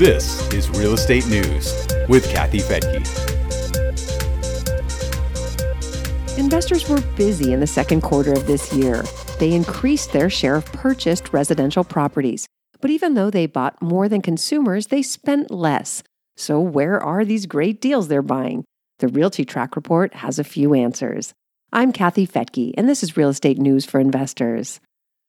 This 0.00 0.50
is 0.54 0.70
Real 0.70 0.94
Estate 0.94 1.26
News 1.26 1.86
with 2.08 2.26
Kathy 2.30 2.60
Fettke. 2.60 3.06
Investors 6.38 6.88
were 6.88 7.02
busy 7.18 7.52
in 7.52 7.60
the 7.60 7.66
second 7.66 8.00
quarter 8.00 8.32
of 8.32 8.46
this 8.46 8.72
year. 8.72 9.04
They 9.38 9.52
increased 9.52 10.14
their 10.14 10.30
share 10.30 10.56
of 10.56 10.64
purchased 10.64 11.34
residential 11.34 11.84
properties. 11.84 12.46
But 12.80 12.90
even 12.90 13.12
though 13.12 13.28
they 13.28 13.44
bought 13.44 13.82
more 13.82 14.08
than 14.08 14.22
consumers, 14.22 14.86
they 14.86 15.02
spent 15.02 15.50
less. 15.50 16.02
So, 16.34 16.58
where 16.60 16.98
are 16.98 17.22
these 17.22 17.44
great 17.44 17.78
deals 17.82 18.08
they're 18.08 18.22
buying? 18.22 18.64
The 19.00 19.08
RealtyTrac 19.08 19.76
report 19.76 20.14
has 20.14 20.38
a 20.38 20.44
few 20.44 20.72
answers. 20.72 21.34
I'm 21.74 21.92
Kathy 21.92 22.26
Fettke, 22.26 22.72
and 22.78 22.88
this 22.88 23.02
is 23.02 23.18
Real 23.18 23.28
Estate 23.28 23.58
News 23.58 23.84
for 23.84 24.00
Investors. 24.00 24.80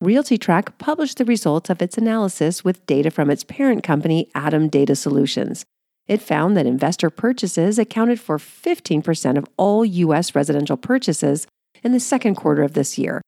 RealtyTrac 0.01 0.79
published 0.79 1.19
the 1.19 1.25
results 1.25 1.69
of 1.69 1.79
its 1.79 1.95
analysis 1.95 2.63
with 2.63 2.83
data 2.87 3.11
from 3.11 3.29
its 3.29 3.43
parent 3.43 3.83
company, 3.83 4.31
ATTOM 4.33 4.71
Data 4.71 4.95
Solutions. 4.95 5.63
It 6.07 6.23
found 6.23 6.57
that 6.57 6.65
investor 6.65 7.11
purchases 7.11 7.77
accounted 7.77 8.19
for 8.19 8.39
15% 8.39 9.37
of 9.37 9.45
all 9.57 9.85
U.S. 9.85 10.33
residential 10.33 10.75
purchases 10.75 11.45
in 11.83 11.91
the 11.91 11.99
second 11.99 12.33
quarter 12.33 12.63
of 12.63 12.73
this 12.73 12.97
year. 12.97 13.21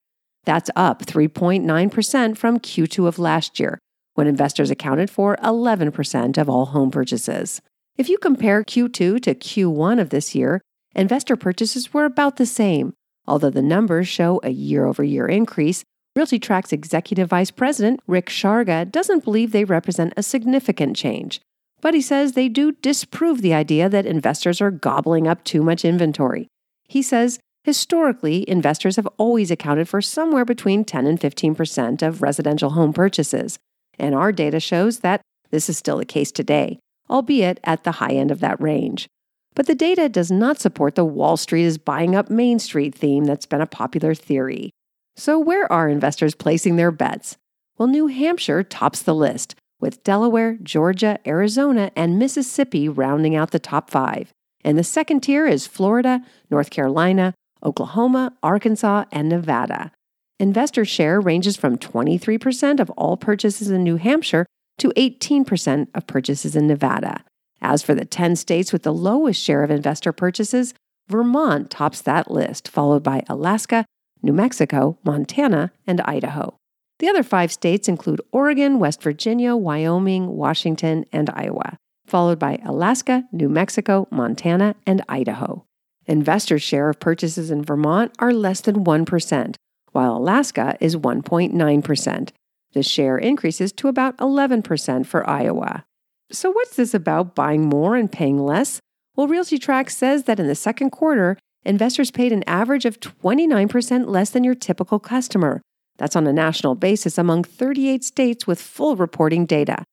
That's 0.45 0.71
up 0.75 1.05
3.9% 1.05 2.37
from 2.37 2.59
Q2 2.59 3.07
of 3.07 3.19
last 3.19 3.59
year, 3.59 3.77
when 4.15 4.25
investors 4.25 4.71
accounted 4.71 5.11
for 5.11 5.37
11% 5.43 6.37
of 6.39 6.49
all 6.49 6.65
home 6.65 6.89
purchases. 6.89 7.61
If 7.97 8.09
you 8.09 8.17
compare 8.17 8.63
Q2 8.63 9.21
to 9.21 9.35
Q1 9.35 10.01
of 10.01 10.09
this 10.09 10.33
year, 10.33 10.59
investor 10.95 11.35
purchases 11.35 11.93
were 11.93 12.05
about 12.05 12.37
the 12.37 12.47
same, 12.47 12.93
although 13.27 13.51
the 13.51 13.61
numbers 13.61 14.07
show 14.07 14.39
a 14.41 14.49
year 14.49 14.85
over 14.85 15.03
year 15.03 15.27
increase 15.27 15.83
RealtyTrac's 16.17 16.71
executive 16.71 17.29
vice 17.29 17.49
president, 17.49 17.99
Rick 18.05 18.27
Sharga, 18.27 18.89
doesn't 18.91 19.23
believe 19.23 19.51
they 19.51 19.65
represent 19.65 20.13
a 20.15 20.21
significant 20.21 20.95
change, 20.95 21.41
but 21.81 21.95
he 21.95 22.01
says 22.01 22.33
they 22.33 22.49
do 22.49 22.73
disprove 22.73 23.41
the 23.41 23.53
idea 23.53 23.89
that 23.89 24.05
investors 24.05 24.61
are 24.61 24.69
gobbling 24.69 25.27
up 25.27 25.43
too 25.43 25.63
much 25.63 25.83
inventory. 25.83 26.47
He 26.87 27.01
says 27.01 27.39
historically, 27.63 28.47
investors 28.47 28.95
have 28.97 29.07
always 29.17 29.49
accounted 29.49 29.89
for 29.89 30.01
somewhere 30.01 30.45
between 30.45 30.85
10 30.85 31.07
and 31.07 31.19
15% 31.19 32.03
of 32.03 32.21
residential 32.21 32.71
home 32.71 32.93
purchases, 32.93 33.57
and 33.97 34.13
our 34.13 34.31
data 34.31 34.59
shows 34.59 34.99
that 34.99 35.21
this 35.49 35.67
is 35.67 35.77
still 35.79 35.97
the 35.97 36.05
case 36.05 36.31
today, 36.31 36.77
albeit 37.09 37.59
at 37.63 37.83
the 37.83 37.93
high 37.93 38.13
end 38.13 38.29
of 38.29 38.39
that 38.39 38.61
range. 38.61 39.07
But 39.55 39.65
the 39.65 39.75
data 39.75 40.09
does 40.09 40.31
not 40.31 40.59
support 40.59 40.93
the 40.93 41.05
Wall 41.05 41.37
Street 41.37 41.63
is 41.63 41.79
buying 41.79 42.15
up 42.15 42.29
Main 42.29 42.59
Street 42.59 42.93
theme 42.93 43.25
that's 43.25 43.45
been 43.47 43.61
a 43.61 43.67
popular 43.67 44.13
theory. 44.13 44.71
So, 45.15 45.37
where 45.37 45.71
are 45.71 45.89
investors 45.89 46.33
placing 46.33 46.75
their 46.75 46.91
bets? 46.91 47.37
Well, 47.77 47.87
New 47.87 48.07
Hampshire 48.07 48.63
tops 48.63 49.01
the 49.01 49.13
list, 49.13 49.55
with 49.79 50.03
Delaware, 50.03 50.57
Georgia, 50.63 51.19
Arizona, 51.27 51.91
and 51.95 52.17
Mississippi 52.17 52.87
rounding 52.89 53.35
out 53.35 53.51
the 53.51 53.59
top 53.59 53.89
five. 53.89 54.31
And 54.63 54.77
the 54.77 54.83
second 54.83 55.21
tier 55.21 55.45
is 55.45 55.67
Florida, 55.67 56.21
North 56.49 56.69
Carolina, 56.69 57.33
Oklahoma, 57.63 58.33
Arkansas, 58.41 59.05
and 59.11 59.29
Nevada. 59.29 59.91
Investor 60.39 60.85
share 60.85 61.21
ranges 61.21 61.57
from 61.57 61.77
23% 61.77 62.79
of 62.79 62.89
all 62.91 63.17
purchases 63.17 63.69
in 63.69 63.83
New 63.83 63.97
Hampshire 63.97 64.45
to 64.79 64.89
18% 64.97 65.87
of 65.93 66.07
purchases 66.07 66.55
in 66.55 66.67
Nevada. 66.67 67.23
As 67.61 67.83
for 67.83 67.93
the 67.93 68.05
10 68.05 68.35
states 68.35 68.73
with 68.73 68.83
the 68.83 68.93
lowest 68.93 69.41
share 69.41 69.63
of 69.63 69.71
investor 69.71 70.11
purchases, 70.11 70.73
Vermont 71.07 71.69
tops 71.69 72.01
that 72.01 72.31
list, 72.31 72.67
followed 72.67 73.03
by 73.03 73.23
Alaska, 73.29 73.85
New 74.23 74.33
Mexico, 74.33 74.97
Montana, 75.03 75.71
and 75.85 76.01
Idaho. 76.01 76.57
The 76.99 77.09
other 77.09 77.23
five 77.23 77.51
states 77.51 77.89
include 77.89 78.21
Oregon, 78.31 78.79
West 78.79 79.03
Virginia, 79.03 79.55
Wyoming, 79.55 80.37
Washington, 80.37 81.05
and 81.11 81.29
Iowa, 81.29 81.77
followed 82.05 82.39
by 82.39 82.59
Alaska, 82.65 83.25
New 83.33 83.49
Mexico, 83.49 84.07
Montana, 84.09 84.75
and 84.87 85.03
Idaho. 85.09 85.65
Investors' 86.05 86.63
share 86.63 86.89
of 86.89 86.99
purchases 86.99 87.51
in 87.51 87.63
Vermont 87.63 88.13
are 88.19 88.33
less 88.33 88.61
than 88.61 88.85
1%, 88.85 89.55
while 89.91 90.17
Alaska 90.17 90.77
is 90.79 90.95
1.9%. 90.95 92.29
The 92.73 92.83
share 92.83 93.17
increases 93.17 93.71
to 93.73 93.87
about 93.87 94.17
11% 94.17 95.05
for 95.05 95.29
Iowa. 95.29 95.85
So, 96.31 96.49
what's 96.49 96.75
this 96.75 96.93
about 96.93 97.35
buying 97.35 97.67
more 97.67 97.95
and 97.95 98.11
paying 98.11 98.39
less? 98.39 98.79
Well, 99.15 99.27
RealtyTrac 99.27 99.91
says 99.91 100.23
that 100.23 100.39
in 100.39 100.47
the 100.47 100.55
second 100.55 100.89
quarter, 100.89 101.37
investors 101.65 102.11
paid 102.11 102.31
an 102.31 102.43
average 102.47 102.85
of 102.85 102.99
29% 102.99 104.07
less 104.07 104.29
than 104.29 104.43
your 104.43 104.55
typical 104.55 104.99
customer. 104.99 105.61
That's 105.97 106.15
on 106.15 106.27
a 106.27 106.33
national 106.33 106.75
basis 106.75 107.17
among 107.17 107.43
38 107.43 108.03
states 108.03 108.47
with 108.47 108.61
full 108.61 108.95
reporting 108.95 109.45
data. 109.45 109.83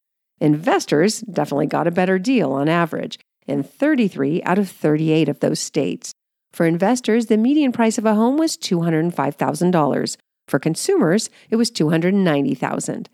Investors 0.41 1.21
definitely 1.21 1.67
got 1.67 1.87
a 1.87 1.93
better 1.93 2.19
deal 2.19 2.53
on 2.53 2.69
average 2.69 3.19
in 3.47 3.63
33 3.63 4.43
out 4.45 4.59
of 4.59 4.71
38 4.71 5.29
of 5.29 5.41
those 5.41 5.61
states. 5.61 6.13
For 6.53 6.67
investors, 6.67 7.27
the 7.27 7.37
median 7.37 7.73
price 7.73 7.99
of 7.99 8.07
a 8.07 8.15
home 8.15 8.37
was 8.37 8.57
$205,000. 8.57 10.17
For 10.49 10.59
consumers, 10.59 11.31
it 11.51 11.57
was 11.57 11.71
$290,000. 11.71 13.07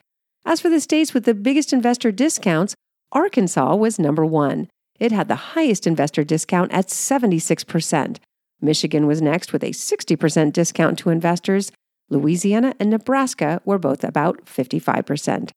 As 0.44 0.60
for 0.60 0.70
the 0.70 0.80
states 0.80 1.12
with 1.12 1.24
the 1.24 1.34
biggest 1.34 1.72
investor 1.72 2.12
discounts, 2.12 2.74
Arkansas 3.12 3.74
was 3.74 3.98
number 3.98 4.24
1. 4.24 4.68
It 4.98 5.12
had 5.12 5.28
the 5.28 5.34
highest 5.34 5.86
investor 5.86 6.24
discount 6.24 6.72
at 6.72 6.86
76%. 6.86 8.18
Michigan 8.60 9.06
was 9.06 9.22
next 9.22 9.52
with 9.52 9.62
a 9.62 9.70
60% 9.70 10.52
discount 10.52 10.98
to 10.98 11.10
investors. 11.10 11.70
Louisiana 12.08 12.74
and 12.78 12.90
Nebraska 12.90 13.60
were 13.64 13.78
both 13.78 14.04
about 14.04 14.44
55%. 14.46 15.50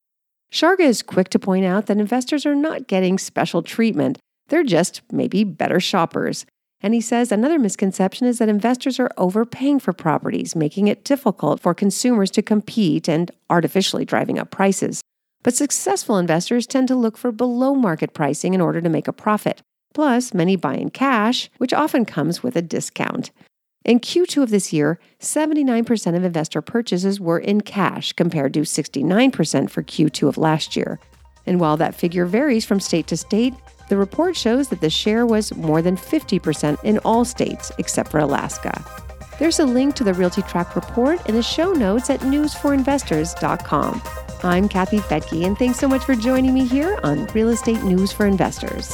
Sharga 0.51 0.79
is 0.79 1.01
quick 1.03 1.29
to 1.29 1.39
point 1.39 1.65
out 1.65 1.85
that 1.85 1.97
investors 1.97 2.45
are 2.45 2.55
not 2.55 2.87
getting 2.87 3.17
special 3.17 3.61
treatment, 3.61 4.17
they're 4.47 4.63
just 4.63 5.01
maybe 5.11 5.43
better 5.43 5.79
shoppers. 5.79 6.45
And 6.81 6.93
he 6.93 7.01
says 7.01 7.31
another 7.31 7.59
misconception 7.59 8.25
is 8.25 8.39
that 8.39 8.49
investors 8.49 8.99
are 8.99 9.11
overpaying 9.17 9.79
for 9.79 9.93
properties, 9.93 10.55
making 10.55 10.87
it 10.87 11.03
difficult 11.03 11.59
for 11.59 11.73
consumers 11.73 12.31
to 12.31 12.41
compete 12.41 13.07
and 13.07 13.29
artificially 13.49 14.05
driving 14.05 14.39
up 14.39 14.49
prices. 14.49 15.01
But 15.43 15.55
successful 15.55 16.17
investors 16.17 16.65
tend 16.65 16.87
to 16.87 16.95
look 16.95 17.17
for 17.17 17.31
below 17.31 17.75
market 17.75 18.13
pricing 18.13 18.53
in 18.53 18.61
order 18.61 18.81
to 18.81 18.89
make 18.89 19.07
a 19.07 19.13
profit. 19.13 19.61
Plus, 19.93 20.33
many 20.33 20.55
buy 20.55 20.75
in 20.75 20.89
cash, 20.89 21.49
which 21.57 21.73
often 21.73 22.05
comes 22.05 22.43
with 22.43 22.55
a 22.55 22.61
discount. 22.61 23.31
In 23.85 23.99
Q2 23.99 24.43
of 24.43 24.49
this 24.49 24.71
year, 24.73 24.99
79% 25.19 26.15
of 26.15 26.23
investor 26.23 26.61
purchases 26.61 27.19
were 27.19 27.39
in 27.39 27.61
cash 27.61 28.13
compared 28.13 28.53
to 28.53 28.61
69% 28.61 29.69
for 29.69 29.83
Q2 29.83 30.27
of 30.27 30.37
last 30.37 30.75
year. 30.75 30.99
And 31.45 31.59
while 31.59 31.77
that 31.77 31.95
figure 31.95 32.25
varies 32.25 32.65
from 32.65 32.79
state 32.79 33.07
to 33.07 33.17
state, 33.17 33.53
the 33.87 33.97
report 33.97 34.35
shows 34.37 34.67
that 34.69 34.81
the 34.81 34.89
share 34.89 35.25
was 35.25 35.55
more 35.55 35.81
than 35.81 35.97
50% 35.97 36.83
in 36.83 36.99
all 36.99 37.25
states 37.25 37.71
except 37.79 38.11
for 38.11 38.19
Alaska. 38.19 38.85
There's 39.39 39.59
a 39.59 39.65
link 39.65 39.95
to 39.95 40.03
the 40.03 40.11
RealtyTrac 40.11 40.75
report 40.75 41.27
in 41.27 41.33
the 41.33 41.41
show 41.41 41.71
notes 41.71 42.09
at 42.09 42.19
newsforinvestors.com. 42.19 44.01
I'm 44.43 44.69
Kathy 44.69 44.99
Fettke, 44.99 45.45
and 45.45 45.57
thanks 45.57 45.79
so 45.79 45.87
much 45.87 46.03
for 46.03 46.15
joining 46.15 46.53
me 46.53 46.65
here 46.65 46.99
on 47.03 47.25
Real 47.27 47.49
Estate 47.49 47.81
News 47.83 48.11
for 48.11 48.25
Investors. 48.25 48.93